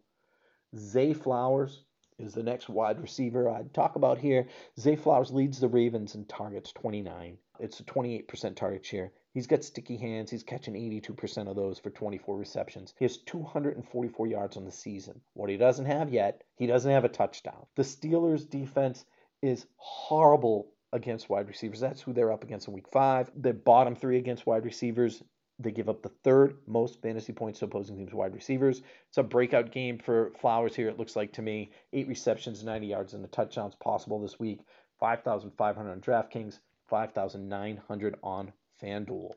Zay 0.75 1.13
Flowers 1.13 1.83
is 2.17 2.33
the 2.33 2.41
next 2.41 2.69
wide 2.69 2.99
receiver 2.99 3.49
I'd 3.49 3.73
talk 3.73 3.95
about 3.95 4.17
here. 4.17 4.47
Zay 4.79 4.95
Flowers 4.95 5.31
leads 5.31 5.59
the 5.59 5.67
Ravens 5.67 6.15
in 6.15 6.25
targets 6.25 6.71
29. 6.71 7.37
It's 7.59 7.79
a 7.79 7.83
28% 7.83 8.55
target 8.55 8.83
share. 8.83 9.11
He's 9.31 9.45
got 9.45 9.63
sticky 9.63 9.97
hands. 9.97 10.31
He's 10.31 10.41
catching 10.41 10.73
82% 10.73 11.47
of 11.47 11.55
those 11.55 11.77
for 11.77 11.91
24 11.91 12.35
receptions. 12.35 12.95
He 12.97 13.05
has 13.05 13.17
244 13.17 14.25
yards 14.25 14.57
on 14.57 14.65
the 14.65 14.71
season. 14.71 15.21
What 15.33 15.51
he 15.51 15.57
doesn't 15.57 15.85
have 15.85 16.11
yet, 16.11 16.43
he 16.55 16.65
doesn't 16.65 16.91
have 16.91 17.05
a 17.05 17.09
touchdown. 17.09 17.67
The 17.75 17.83
Steelers' 17.83 18.49
defense 18.49 19.05
is 19.41 19.65
horrible 19.77 20.71
against 20.93 21.29
wide 21.29 21.47
receivers. 21.47 21.79
That's 21.79 22.01
who 22.01 22.13
they're 22.13 22.31
up 22.31 22.43
against 22.43 22.67
in 22.67 22.73
week 22.73 22.87
five. 22.91 23.31
The 23.35 23.53
bottom 23.53 23.95
three 23.95 24.17
against 24.17 24.45
wide 24.45 24.65
receivers. 24.65 25.21
They 25.59 25.71
give 25.71 25.89
up 25.89 26.03
the 26.03 26.11
third 26.23 26.57
most 26.67 27.01
fantasy 27.01 27.33
points 27.33 27.59
to 27.59 27.65
opposing 27.65 27.97
teams' 27.97 28.13
wide 28.13 28.35
receivers. 28.35 28.81
It's 29.09 29.17
a 29.17 29.23
breakout 29.23 29.71
game 29.71 29.97
for 29.97 30.31
Flowers 30.39 30.75
here, 30.75 30.87
it 30.87 30.99
looks 30.99 31.15
like 31.15 31.33
to 31.33 31.41
me. 31.41 31.71
Eight 31.93 32.07
receptions, 32.07 32.63
90 32.63 32.85
yards, 32.85 33.13
and 33.15 33.23
the 33.23 33.29
touchdowns 33.29 33.73
possible 33.75 34.19
this 34.19 34.39
week. 34.39 34.59
5,500 34.99 35.91
on 35.91 35.99
DraftKings, 35.99 36.59
5,900 36.89 38.15
on 38.23 38.53
FanDuel. 38.81 39.31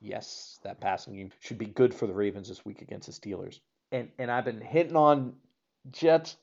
Yes, 0.00 0.60
that 0.62 0.80
passing 0.80 1.14
game 1.14 1.30
should 1.40 1.58
be 1.58 1.66
good 1.66 1.92
for 1.92 2.06
the 2.06 2.14
Ravens 2.14 2.48
this 2.48 2.64
week 2.64 2.82
against 2.82 3.06
the 3.06 3.12
Steelers. 3.12 3.58
And 3.90 4.10
and 4.18 4.30
I've 4.30 4.44
been 4.44 4.60
hitting 4.60 4.96
on 4.96 5.34
Jets 5.90 6.36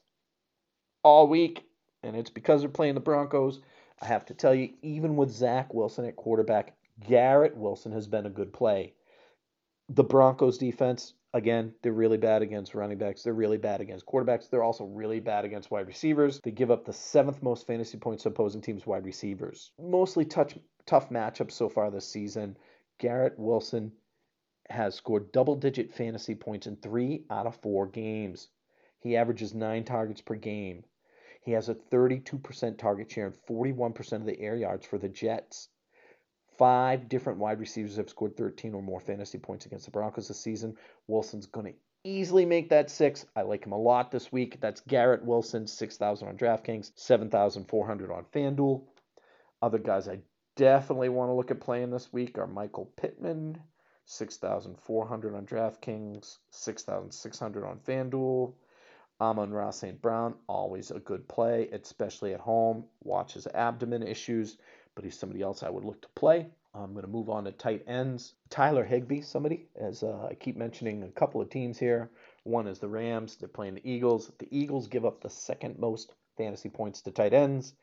all 1.04 1.28
week 1.28 1.64
and 2.04 2.16
it's 2.16 2.30
because 2.30 2.62
they're 2.62 2.70
playing 2.70 2.96
the 2.96 3.02
Broncos. 3.02 3.60
I 4.02 4.06
have 4.06 4.26
to 4.26 4.34
tell 4.34 4.56
you, 4.56 4.74
even 4.82 5.16
with 5.16 5.30
Zach 5.30 5.74
Wilson 5.74 6.06
at 6.06 6.16
quarterback, 6.16 6.76
Garrett 7.08 7.56
Wilson 7.56 7.92
has 7.92 8.08
been 8.08 8.26
a 8.26 8.32
good 8.32 8.52
play. 8.52 8.94
The 9.90 10.04
Broncos 10.04 10.58
defense, 10.58 11.14
Again, 11.34 11.74
they're 11.82 11.94
really 11.94 12.18
bad 12.18 12.42
against 12.42 12.76
running 12.76 12.98
backs. 12.98 13.24
They're 13.24 13.34
really 13.34 13.58
bad 13.58 13.80
against 13.80 14.06
quarterbacks. 14.06 14.50
They're 14.50 14.64
also 14.64 14.84
really 14.84 15.22
bad 15.22 15.46
against 15.46 15.72
wide 15.72 15.88
receivers. 15.88 16.42
They 16.44 16.52
give 16.52 16.72
up 16.72 16.84
the 16.84 16.92
seventh 16.92 17.42
most 17.42 17.66
fantasy 17.66 17.98
points 17.98 18.24
to 18.24 18.30
opposing 18.30 18.60
teams' 18.60 18.86
wide 18.86 19.06
receivers. 19.06 19.72
Mostly 19.80 20.26
touch, 20.26 20.58
tough 20.86 21.10
matchups 21.10 21.54
so 21.54 21.70
far 21.70 21.90
this 21.90 22.08
season. 22.08 22.58
Garrett 22.98 23.40
Wilson 23.40 23.94
has 24.70 24.96
scored 24.96 25.32
double 25.32 25.56
digit 25.56 25.94
fantasy 25.94 26.36
points 26.36 26.68
in 26.68 26.76
three 26.76 27.24
out 27.30 27.48
of 27.48 27.56
four 27.56 27.88
games. 27.88 28.50
He 29.00 29.16
averages 29.16 29.54
nine 29.54 29.86
targets 29.86 30.22
per 30.22 30.36
game. 30.36 30.84
He 31.44 31.52
has 31.54 31.70
a 31.70 31.76
32% 31.76 32.78
target 32.78 33.12
share 33.12 33.26
and 33.28 33.36
41% 33.50 34.14
of 34.14 34.26
the 34.26 34.40
air 34.40 34.56
yards 34.56 34.86
for 34.86 34.98
the 34.98 35.10
Jets. 35.10 35.70
Five 36.58 37.10
different 37.10 37.40
wide 37.40 37.60
receivers 37.60 37.96
have 37.96 38.10
scored 38.10 38.38
13 38.38 38.76
or 38.76 38.84
more 38.84 39.00
fantasy 39.00 39.40
points 39.40 39.66
against 39.66 39.86
the 39.86 39.92
Broncos 39.92 40.28
this 40.28 40.40
season. 40.40 40.76
Wilson's 41.08 41.48
going 41.48 41.74
to 41.74 41.80
easily 42.04 42.46
make 42.46 42.70
that 42.70 42.92
six. 42.92 43.26
I 43.36 43.42
like 43.42 43.66
him 43.66 43.72
a 43.72 43.78
lot 43.78 44.12
this 44.12 44.32
week. 44.32 44.60
That's 44.62 44.82
Garrett 44.82 45.26
Wilson, 45.26 45.66
6,000 45.66 46.28
on 46.28 46.38
DraftKings, 46.38 46.92
7,400 46.96 48.12
on 48.12 48.26
FanDuel. 48.26 48.84
Other 49.62 49.80
guys 49.80 50.08
I 50.08 50.20
definitely 50.56 51.10
want 51.10 51.30
to 51.30 51.34
look 51.34 51.52
at 51.52 51.60
playing 51.60 51.90
this 51.90 52.12
week 52.14 52.38
are 52.38 52.48
Michael 52.48 52.92
Pittman, 52.98 53.60
6,400 54.06 55.36
on 55.36 55.46
DraftKings, 55.46 56.38
6,600 56.52 57.66
on 57.66 57.80
FanDuel. 57.80 58.54
Amon-Ra 59.22 59.70
St. 59.70 60.02
Brown, 60.02 60.34
always 60.48 60.90
a 60.90 61.00
good 61.00 61.28
play, 61.28 61.70
especially 61.72 62.34
at 62.34 62.40
home. 62.40 62.86
Watch 63.04 63.34
his 63.36 63.46
abdomen 63.46 64.02
issues, 64.02 64.58
but 64.96 65.04
he's 65.04 65.18
somebody 65.18 65.44
else 65.44 65.62
I 65.62 65.70
would 65.70 65.86
look 65.86 66.02
to 66.02 66.10
play. 66.16 66.48
I'm 66.74 66.94
going 66.94 67.06
to 67.06 67.12
move 67.12 67.30
on 67.30 67.44
to 67.44 67.52
tight 67.52 67.84
ends. 67.86 68.34
Tyler 68.50 68.84
Higbee, 68.84 69.22
somebody, 69.22 69.68
as 69.76 70.02
uh, 70.02 70.28
I 70.30 70.34
keep 70.34 70.58
mentioning 70.58 71.04
a 71.04 71.10
couple 71.10 71.40
of 71.40 71.50
teams 71.50 71.78
here. 71.78 72.10
One 72.44 72.66
is 72.66 72.80
the 72.80 72.88
Rams. 72.88 73.36
They're 73.36 73.48
playing 73.48 73.76
the 73.76 73.88
Eagles. 73.90 74.32
The 74.40 74.48
Eagles 74.50 74.88
give 74.88 75.06
up 75.06 75.22
the 75.22 75.30
second 75.30 75.78
most 75.78 76.14
fantasy 76.38 76.70
points 76.70 77.02
to 77.02 77.12
tight 77.12 77.34
ends. 77.34 77.74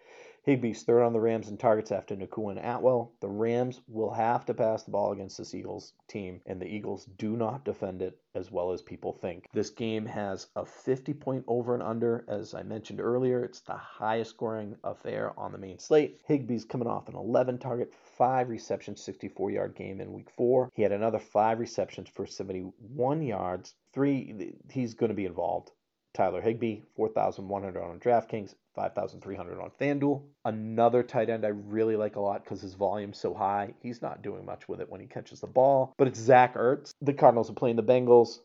Higbee's 0.48 0.82
third 0.82 1.02
on 1.02 1.12
the 1.12 1.20
Rams 1.20 1.50
in 1.50 1.58
targets 1.58 1.92
after 1.92 2.16
Nacua 2.16 2.52
and 2.52 2.60
Atwell. 2.60 3.12
The 3.20 3.28
Rams 3.28 3.82
will 3.86 4.14
have 4.14 4.46
to 4.46 4.54
pass 4.54 4.82
the 4.82 4.90
ball 4.90 5.12
against 5.12 5.36
this 5.36 5.54
Eagles 5.54 5.92
team, 6.08 6.40
and 6.46 6.58
the 6.58 6.66
Eagles 6.66 7.04
do 7.04 7.36
not 7.36 7.66
defend 7.66 8.00
it 8.00 8.18
as 8.34 8.50
well 8.50 8.72
as 8.72 8.80
people 8.80 9.12
think. 9.12 9.46
This 9.52 9.68
game 9.68 10.06
has 10.06 10.46
a 10.56 10.64
50 10.64 11.12
point 11.12 11.44
over 11.48 11.74
and 11.74 11.82
under. 11.82 12.24
As 12.28 12.54
I 12.54 12.62
mentioned 12.62 12.98
earlier, 12.98 13.44
it's 13.44 13.60
the 13.60 13.74
highest 13.74 14.30
scoring 14.30 14.74
affair 14.84 15.38
on 15.38 15.52
the 15.52 15.58
main 15.58 15.78
slate. 15.78 16.18
Higbee's 16.26 16.64
coming 16.64 16.88
off 16.88 17.10
an 17.10 17.14
11 17.14 17.58
target, 17.58 17.92
5 18.16 18.48
reception, 18.48 18.96
64 18.96 19.50
yard 19.50 19.74
game 19.74 20.00
in 20.00 20.14
week 20.14 20.30
4. 20.30 20.70
He 20.72 20.80
had 20.80 20.92
another 20.92 21.18
5 21.18 21.58
receptions 21.58 22.08
for 22.08 22.24
71 22.24 23.20
yards. 23.20 23.74
Three, 23.92 24.54
he's 24.70 24.94
going 24.94 25.10
to 25.10 25.14
be 25.14 25.26
involved. 25.26 25.72
Tyler 26.18 26.40
Higbee, 26.40 26.80
4,100 26.96 27.80
on 27.80 28.00
DraftKings, 28.00 28.56
5,300 28.74 29.60
on 29.60 29.70
FanDuel. 29.80 30.20
Another 30.44 31.04
tight 31.04 31.30
end 31.30 31.44
I 31.44 31.50
really 31.50 31.94
like 31.94 32.16
a 32.16 32.20
lot 32.20 32.42
because 32.42 32.60
his 32.60 32.74
volume's 32.74 33.20
so 33.20 33.32
high. 33.32 33.72
He's 33.80 34.02
not 34.02 34.20
doing 34.20 34.44
much 34.44 34.68
with 34.68 34.80
it 34.80 34.90
when 34.90 35.00
he 35.00 35.06
catches 35.06 35.38
the 35.38 35.46
ball, 35.46 35.94
but 35.96 36.08
it's 36.08 36.18
Zach 36.18 36.56
Ertz. 36.56 36.90
The 37.02 37.12
Cardinals 37.12 37.50
are 37.50 37.54
playing 37.54 37.76
the 37.76 37.84
Bengals. 37.84 38.40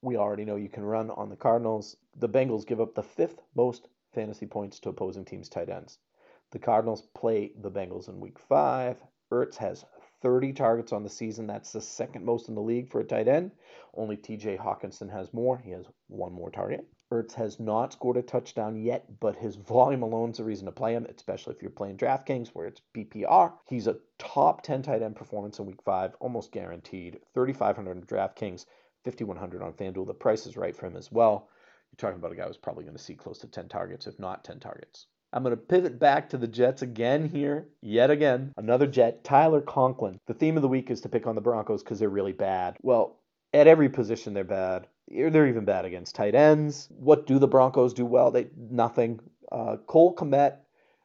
We 0.00 0.16
already 0.16 0.44
know 0.44 0.54
you 0.54 0.68
can 0.68 0.84
run 0.84 1.10
on 1.10 1.28
the 1.28 1.34
Cardinals. 1.34 1.96
The 2.20 2.28
Bengals 2.28 2.64
give 2.64 2.80
up 2.80 2.94
the 2.94 3.02
fifth 3.02 3.42
most 3.56 3.88
fantasy 4.14 4.46
points 4.46 4.78
to 4.78 4.90
opposing 4.90 5.24
teams' 5.24 5.48
tight 5.48 5.70
ends. 5.70 5.98
The 6.52 6.60
Cardinals 6.60 7.02
play 7.16 7.50
the 7.60 7.70
Bengals 7.70 8.08
in 8.08 8.20
week 8.20 8.38
five. 8.38 9.02
Ertz 9.32 9.56
has 9.56 9.84
30 10.22 10.52
targets 10.52 10.92
on 10.92 11.02
the 11.02 11.10
season. 11.10 11.46
That's 11.46 11.72
the 11.72 11.80
second 11.80 12.24
most 12.24 12.48
in 12.48 12.54
the 12.54 12.62
league 12.62 12.88
for 12.88 13.00
a 13.00 13.04
tight 13.04 13.28
end. 13.28 13.50
Only 13.94 14.16
TJ 14.16 14.58
Hockenson 14.58 15.10
has 15.10 15.34
more. 15.34 15.58
He 15.58 15.72
has 15.72 15.84
one 16.08 16.32
more 16.32 16.50
target. 16.50 16.86
Ertz 17.12 17.34
has 17.34 17.60
not 17.60 17.92
scored 17.92 18.16
a 18.16 18.22
touchdown 18.22 18.74
yet, 18.74 19.04
but 19.20 19.36
his 19.36 19.56
volume 19.56 20.02
alone 20.02 20.30
is 20.30 20.38
a 20.38 20.44
reason 20.44 20.64
to 20.64 20.72
play 20.72 20.94
him, 20.94 21.06
especially 21.14 21.54
if 21.54 21.60
you're 21.60 21.70
playing 21.70 21.98
DraftKings 21.98 22.48
where 22.48 22.66
it's 22.66 22.80
PPR. 22.94 23.52
He's 23.68 23.86
a 23.86 23.98
top 24.18 24.62
10 24.62 24.82
tight 24.82 25.02
end 25.02 25.16
performance 25.16 25.58
in 25.58 25.66
week 25.66 25.82
five, 25.82 26.14
almost 26.20 26.52
guaranteed. 26.52 27.20
3,500 27.34 27.98
on 27.98 28.02
DraftKings, 28.04 28.64
5,100 29.04 29.62
on 29.62 29.74
FanDuel. 29.74 30.06
The 30.06 30.14
price 30.14 30.46
is 30.46 30.56
right 30.56 30.74
for 30.74 30.86
him 30.86 30.96
as 30.96 31.12
well. 31.12 31.50
You're 31.90 31.96
talking 31.98 32.18
about 32.18 32.32
a 32.32 32.36
guy 32.36 32.46
who's 32.46 32.56
probably 32.56 32.84
going 32.84 32.96
to 32.96 33.02
see 33.02 33.14
close 33.14 33.38
to 33.40 33.46
10 33.46 33.68
targets, 33.68 34.06
if 34.06 34.18
not 34.18 34.44
10 34.44 34.60
targets. 34.60 35.06
I'm 35.32 35.42
going 35.42 35.56
to 35.56 35.62
pivot 35.62 35.98
back 35.98 36.28
to 36.30 36.36
the 36.36 36.46
Jets 36.46 36.82
again 36.82 37.28
here, 37.28 37.66
yet 37.80 38.10
again. 38.10 38.52
Another 38.58 38.86
Jet, 38.86 39.24
Tyler 39.24 39.62
Conklin. 39.62 40.18
The 40.26 40.34
theme 40.34 40.56
of 40.56 40.62
the 40.62 40.68
week 40.68 40.90
is 40.90 41.00
to 41.02 41.08
pick 41.08 41.26
on 41.26 41.34
the 41.34 41.40
Broncos 41.40 41.82
because 41.82 41.98
they're 41.98 42.10
really 42.10 42.32
bad. 42.32 42.76
Well, 42.82 43.18
at 43.54 43.66
every 43.66 43.88
position 43.88 44.34
they're 44.34 44.44
bad. 44.44 44.88
They're 45.08 45.48
even 45.48 45.64
bad 45.64 45.86
against 45.86 46.14
tight 46.14 46.34
ends. 46.34 46.88
What 46.90 47.26
do 47.26 47.38
the 47.38 47.48
Broncos 47.48 47.94
do 47.94 48.04
well? 48.04 48.30
They 48.30 48.48
nothing. 48.56 49.20
Uh, 49.50 49.76
Cole 49.86 50.14
Kmet 50.14 50.56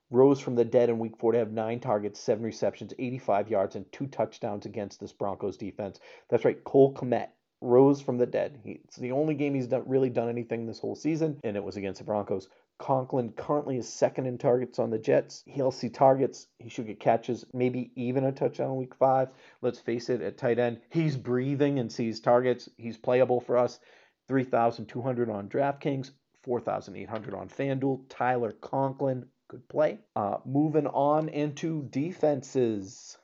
rose 0.10 0.40
from 0.40 0.56
the 0.56 0.66
dead 0.66 0.90
in 0.90 1.00
week 1.00 1.18
four 1.18 1.32
to 1.32 1.38
have 1.38 1.52
nine 1.52 1.80
targets, 1.80 2.20
seven 2.20 2.44
receptions, 2.44 2.94
85 2.98 3.50
yards, 3.50 3.76
and 3.76 3.92
two 3.92 4.08
touchdowns 4.08 4.66
against 4.66 5.00
this 5.00 5.12
Broncos 5.12 5.58
defense. 5.58 6.00
That's 6.30 6.46
right, 6.46 6.62
Cole 6.64 6.94
Kmet 6.94 7.30
rose 7.62 8.02
from 8.02 8.18
the 8.18 8.26
dead. 8.26 8.60
He, 8.64 8.80
it's 8.86 8.98
the 8.98 9.12
only 9.12 9.36
game 9.36 9.54
he's 9.54 9.68
done, 9.68 9.84
really 9.86 10.10
done 10.10 10.30
anything 10.30 10.66
this 10.66 10.80
whole 10.80 10.96
season, 10.96 11.40
and 11.44 11.58
it 11.58 11.64
was 11.64 11.76
against 11.76 12.00
the 12.00 12.06
Broncos. 12.06 12.48
Conklin 12.80 13.32
currently 13.32 13.78
is 13.78 13.90
second 13.90 14.28
in 14.28 14.38
targets 14.38 14.78
on 14.78 14.92
the 14.92 15.00
Jets. 15.00 15.44
He'll 15.48 15.72
see 15.72 15.90
targets. 15.90 16.48
He 16.60 16.70
should 16.70 16.88
get 16.88 17.00
catches, 17.00 17.46
maybe 17.54 17.92
even 17.96 18.24
a 18.24 18.32
touchdown 18.32 18.72
in 18.72 18.76
week 18.78 18.94
five. 18.94 19.30
Let's 19.62 19.80
face 19.80 20.10
it, 20.10 20.22
at 20.22 20.38
tight 20.38 20.60
end, 20.60 20.82
he's 20.90 21.18
breathing 21.18 21.80
and 21.80 21.92
sees 21.92 22.20
targets. 22.20 22.70
He's 22.78 22.98
playable 22.98 23.42
for 23.42 23.58
us. 23.58 23.80
3,200 24.28 25.30
on 25.30 25.50
DraftKings, 25.50 26.12
4,800 26.44 27.34
on 27.34 27.50
FanDuel. 27.50 28.06
Tyler 28.10 28.52
Conklin, 28.52 29.28
good 29.48 29.68
play. 29.70 30.00
Uh, 30.16 30.38
moving 30.46 30.88
on 30.88 31.30
into 31.30 31.84
defenses. 31.90 33.18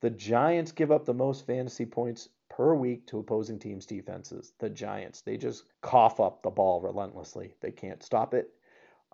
The 0.00 0.10
Giants 0.10 0.72
give 0.72 0.90
up 0.90 1.04
the 1.04 1.14
most 1.14 1.46
fantasy 1.46 1.86
points 1.86 2.28
per 2.60 2.74
week 2.74 3.06
to 3.06 3.18
opposing 3.18 3.58
teams' 3.58 3.86
defenses. 3.86 4.52
The 4.58 4.68
Giants, 4.68 5.22
they 5.22 5.38
just 5.38 5.64
cough 5.80 6.20
up 6.20 6.42
the 6.42 6.50
ball 6.50 6.82
relentlessly. 6.82 7.54
They 7.62 7.70
can't 7.70 8.02
stop 8.02 8.34
it. 8.34 8.50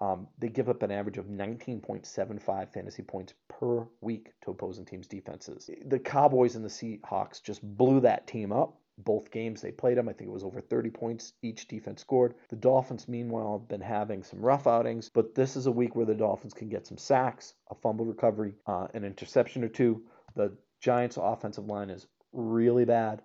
Um, 0.01 0.27
they 0.37 0.49
give 0.49 0.69
up 0.69 0.83
an 0.83 0.91
average 0.91 1.17
of 1.17 1.27
19.75 1.27 2.73
fantasy 2.73 3.03
points 3.05 3.35
per 3.47 3.87
week 4.01 4.33
to 4.43 4.51
opposing 4.51 4.85
teams' 4.85 5.07
defenses. 5.07 5.71
The 5.85 6.01
Cowboys 6.01 6.57
and 6.57 6.65
the 6.65 6.69
Seahawks 6.69 7.41
just 7.41 7.63
blew 7.63 8.01
that 8.01 8.27
team 8.27 8.51
up. 8.51 8.81
Both 8.99 9.31
games 9.31 9.61
they 9.61 9.71
played 9.71 9.97
them, 9.97 10.09
I 10.09 10.13
think 10.13 10.29
it 10.29 10.35
was 10.35 10.43
over 10.43 10.61
30 10.61 10.91
points 10.91 11.35
each 11.41 11.69
defense 11.69 12.01
scored. 12.01 12.35
The 12.49 12.57
Dolphins, 12.57 13.07
meanwhile, 13.07 13.61
have 13.61 13.69
been 13.69 13.81
having 13.81 14.25
some 14.25 14.41
rough 14.41 14.67
outings, 14.67 15.09
but 15.09 15.37
this 15.37 15.55
is 15.55 15.67
a 15.67 15.73
week 15.73 15.95
where 15.95 16.05
the 16.07 16.17
Dolphins 16.17 16.53
can 16.53 16.69
get 16.69 16.85
some 16.89 16.99
sacks, 16.99 17.55
a 17.71 17.77
fumble 17.77 18.07
recovery, 18.07 18.55
uh, 18.67 18.89
an 18.93 19.05
interception 19.05 19.63
or 19.63 19.69
two. 19.69 20.03
The 20.35 20.53
Giants' 20.81 21.17
offensive 21.17 21.67
line 21.67 21.91
is 21.91 22.09
really 22.33 22.85
bad. 22.85 23.23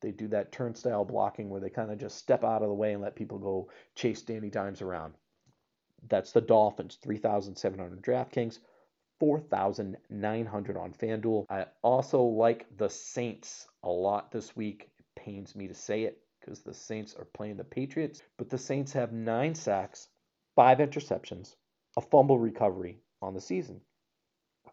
They 0.00 0.10
do 0.10 0.28
that 0.28 0.52
turnstile 0.52 1.04
blocking 1.04 1.50
where 1.50 1.60
they 1.60 1.70
kind 1.70 1.90
of 1.90 1.98
just 1.98 2.18
step 2.18 2.44
out 2.44 2.62
of 2.62 2.68
the 2.68 2.74
way 2.74 2.92
and 2.92 3.02
let 3.02 3.16
people 3.16 3.38
go 3.38 3.70
chase 3.94 4.22
Danny 4.22 4.50
Dimes 4.50 4.82
around. 4.82 5.14
That's 6.08 6.32
the 6.32 6.40
Dolphins, 6.40 6.98
3,700 7.02 8.02
DraftKings, 8.02 8.58
4,900 9.18 10.76
on 10.76 10.92
FanDuel. 10.94 11.44
I 11.50 11.66
also 11.82 12.22
like 12.22 12.66
the 12.78 12.88
Saints 12.88 13.68
a 13.82 13.90
lot 13.90 14.32
this 14.32 14.56
week. 14.56 14.90
It 14.98 15.04
pains 15.14 15.54
me 15.54 15.68
to 15.68 15.74
say 15.74 16.04
it 16.04 16.22
because 16.40 16.60
the 16.60 16.72
Saints 16.72 17.14
are 17.14 17.26
playing 17.26 17.58
the 17.58 17.64
Patriots, 17.64 18.22
but 18.38 18.48
the 18.48 18.56
Saints 18.56 18.92
have 18.92 19.12
nine 19.12 19.54
sacks, 19.54 20.08
five 20.56 20.78
interceptions, 20.78 21.54
a 21.98 22.00
fumble 22.00 22.38
recovery 22.38 23.02
on 23.20 23.34
the 23.34 23.40
season. 23.40 23.82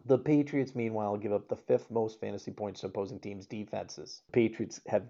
The 0.08 0.18
Patriots, 0.18 0.74
meanwhile, 0.74 1.18
give 1.18 1.34
up 1.34 1.48
the 1.48 1.56
fifth 1.56 1.90
most 1.90 2.18
fantasy 2.18 2.50
points 2.50 2.80
to 2.80 2.86
opposing 2.86 3.20
teams' 3.20 3.44
defenses. 3.44 4.22
Patriots 4.32 4.80
have 4.86 5.02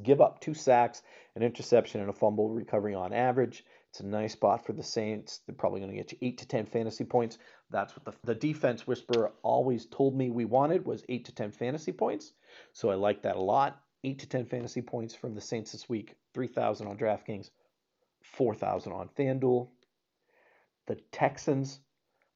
give 0.00 0.20
up 0.20 0.40
two 0.40 0.54
sacks, 0.54 1.02
an 1.34 1.42
interception, 1.42 2.00
and 2.00 2.08
a 2.08 2.12
fumble 2.12 2.48
recovery 2.48 2.94
on 2.94 3.12
average. 3.12 3.64
It's 3.90 3.98
a 3.98 4.06
nice 4.06 4.34
spot 4.34 4.64
for 4.64 4.72
the 4.72 4.82
Saints. 4.82 5.40
They're 5.44 5.56
probably 5.56 5.80
going 5.80 5.90
to 5.90 5.96
get 5.96 6.12
you 6.12 6.18
eight 6.22 6.38
to 6.38 6.46
ten 6.46 6.66
fantasy 6.66 7.02
points. 7.02 7.38
That's 7.70 7.96
what 7.96 8.04
the, 8.04 8.12
the 8.32 8.34
defense 8.36 8.86
whisperer 8.86 9.32
always 9.42 9.86
told 9.86 10.16
me 10.16 10.30
we 10.30 10.44
wanted 10.44 10.86
was 10.86 11.04
eight 11.08 11.24
to 11.24 11.34
ten 11.34 11.50
fantasy 11.50 11.92
points. 11.92 12.32
So 12.72 12.90
I 12.90 12.94
like 12.94 13.22
that 13.22 13.34
a 13.34 13.40
lot. 13.40 13.80
Eight 14.04 14.20
to 14.20 14.28
ten 14.28 14.46
fantasy 14.46 14.82
points 14.82 15.16
from 15.16 15.34
the 15.34 15.40
Saints 15.40 15.72
this 15.72 15.88
week. 15.88 16.14
Three 16.32 16.48
thousand 16.48 16.86
on 16.86 16.96
DraftKings, 16.96 17.50
four 18.22 18.54
thousand 18.54 18.92
on 18.92 19.08
FanDuel. 19.18 19.68
The 20.86 20.96
Texans 21.10 21.80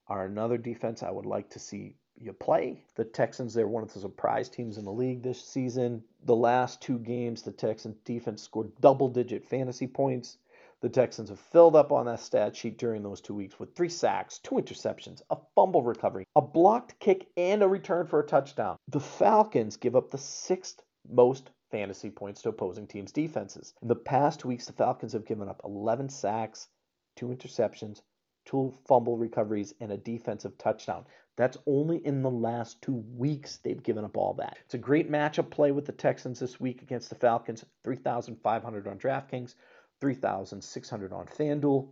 are 0.07 0.25
another 0.25 0.57
defense 0.57 1.01
I 1.01 1.11
would 1.11 1.25
like 1.25 1.51
to 1.51 1.59
see 1.59 1.95
you 2.19 2.33
play. 2.33 2.83
The 2.95 3.05
Texans, 3.05 3.53
they're 3.53 3.67
one 3.67 3.83
of 3.83 3.93
the 3.93 3.99
surprise 3.99 4.49
teams 4.49 4.77
in 4.77 4.85
the 4.85 4.91
league 4.91 5.23
this 5.23 5.41
season. 5.41 6.03
The 6.25 6.35
last 6.35 6.81
two 6.81 6.99
games, 6.99 7.41
the 7.41 7.51
Texans 7.51 7.97
defense 8.03 8.43
scored 8.43 8.71
double 8.81 9.07
digit 9.07 9.45
fantasy 9.45 9.87
points. 9.87 10.37
The 10.81 10.89
Texans 10.89 11.29
have 11.29 11.39
filled 11.39 11.75
up 11.75 11.91
on 11.91 12.05
that 12.05 12.21
stat 12.21 12.55
sheet 12.55 12.77
during 12.77 13.03
those 13.03 13.19
two 13.19 13.33
weeks 13.33 13.59
with 13.59 13.75
three 13.75 13.89
sacks, 13.89 14.39
two 14.39 14.55
interceptions, 14.55 15.21
a 15.29 15.37
fumble 15.53 15.83
recovery, 15.83 16.25
a 16.35 16.41
blocked 16.41 16.97
kick, 16.99 17.27
and 17.35 17.61
a 17.61 17.67
return 17.67 18.07
for 18.07 18.21
a 18.21 18.25
touchdown. 18.27 18.77
The 18.87 19.01
Falcons 19.01 19.75
give 19.75 19.95
up 19.95 20.09
the 20.09 20.17
sixth 20.17 20.81
most 21.09 21.51
fantasy 21.69 22.09
points 22.09 22.41
to 22.41 22.49
opposing 22.49 22.87
teams' 22.87 23.11
defenses. 23.11 23.73
In 23.81 23.87
the 23.87 23.95
past 23.95 24.45
weeks, 24.45 24.67
the 24.67 24.73
Falcons 24.73 25.13
have 25.13 25.25
given 25.25 25.49
up 25.49 25.61
11 25.65 26.09
sacks, 26.09 26.69
two 27.15 27.27
interceptions, 27.27 28.01
two 28.45 28.73
fumble 28.87 29.17
recoveries, 29.17 29.73
and 29.79 29.91
a 29.91 29.97
defensive 29.97 30.57
touchdown. 30.57 31.05
That's 31.39 31.57
only 31.65 32.05
in 32.05 32.21
the 32.21 32.29
last 32.29 32.81
two 32.81 33.01
weeks 33.15 33.59
they've 33.63 33.81
given 33.81 34.03
up 34.03 34.17
all 34.17 34.33
that. 34.39 34.57
It's 34.65 34.73
a 34.73 34.77
great 34.77 35.09
matchup 35.09 35.49
play 35.49 35.71
with 35.71 35.85
the 35.85 35.93
Texans 35.93 36.37
this 36.37 36.59
week 36.59 36.81
against 36.81 37.07
the 37.07 37.15
Falcons. 37.15 37.63
3,500 37.85 38.87
on 38.89 38.99
DraftKings, 38.99 39.55
3,600 40.01 41.13
on 41.13 41.27
FanDuel. 41.27 41.87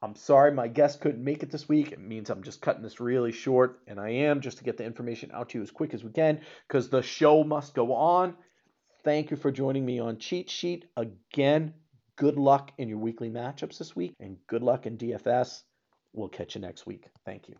I'm 0.00 0.14
sorry 0.14 0.50
my 0.50 0.66
guest 0.66 1.02
couldn't 1.02 1.22
make 1.22 1.42
it 1.42 1.50
this 1.50 1.68
week. 1.68 1.92
It 1.92 2.00
means 2.00 2.30
I'm 2.30 2.42
just 2.42 2.62
cutting 2.62 2.82
this 2.82 3.00
really 3.00 3.32
short, 3.32 3.80
and 3.86 4.00
I 4.00 4.08
am 4.08 4.40
just 4.40 4.56
to 4.58 4.64
get 4.64 4.78
the 4.78 4.84
information 4.84 5.30
out 5.34 5.50
to 5.50 5.58
you 5.58 5.62
as 5.62 5.70
quick 5.70 5.92
as 5.92 6.02
we 6.02 6.10
can 6.10 6.40
because 6.66 6.88
the 6.88 7.02
show 7.02 7.44
must 7.44 7.74
go 7.74 7.92
on. 7.92 8.34
Thank 9.04 9.30
you 9.30 9.36
for 9.36 9.50
joining 9.50 9.84
me 9.84 9.98
on 9.98 10.16
Cheat 10.16 10.48
Sheet. 10.48 10.86
Again, 10.96 11.74
good 12.16 12.38
luck 12.38 12.72
in 12.78 12.88
your 12.88 12.98
weekly 12.98 13.28
matchups 13.28 13.76
this 13.76 13.94
week, 13.94 14.14
and 14.18 14.38
good 14.46 14.62
luck 14.62 14.86
in 14.86 14.96
DFS. 14.96 15.64
We'll 16.14 16.28
catch 16.28 16.54
you 16.54 16.62
next 16.62 16.86
week. 16.86 17.04
Thank 17.26 17.50
you. 17.50 17.58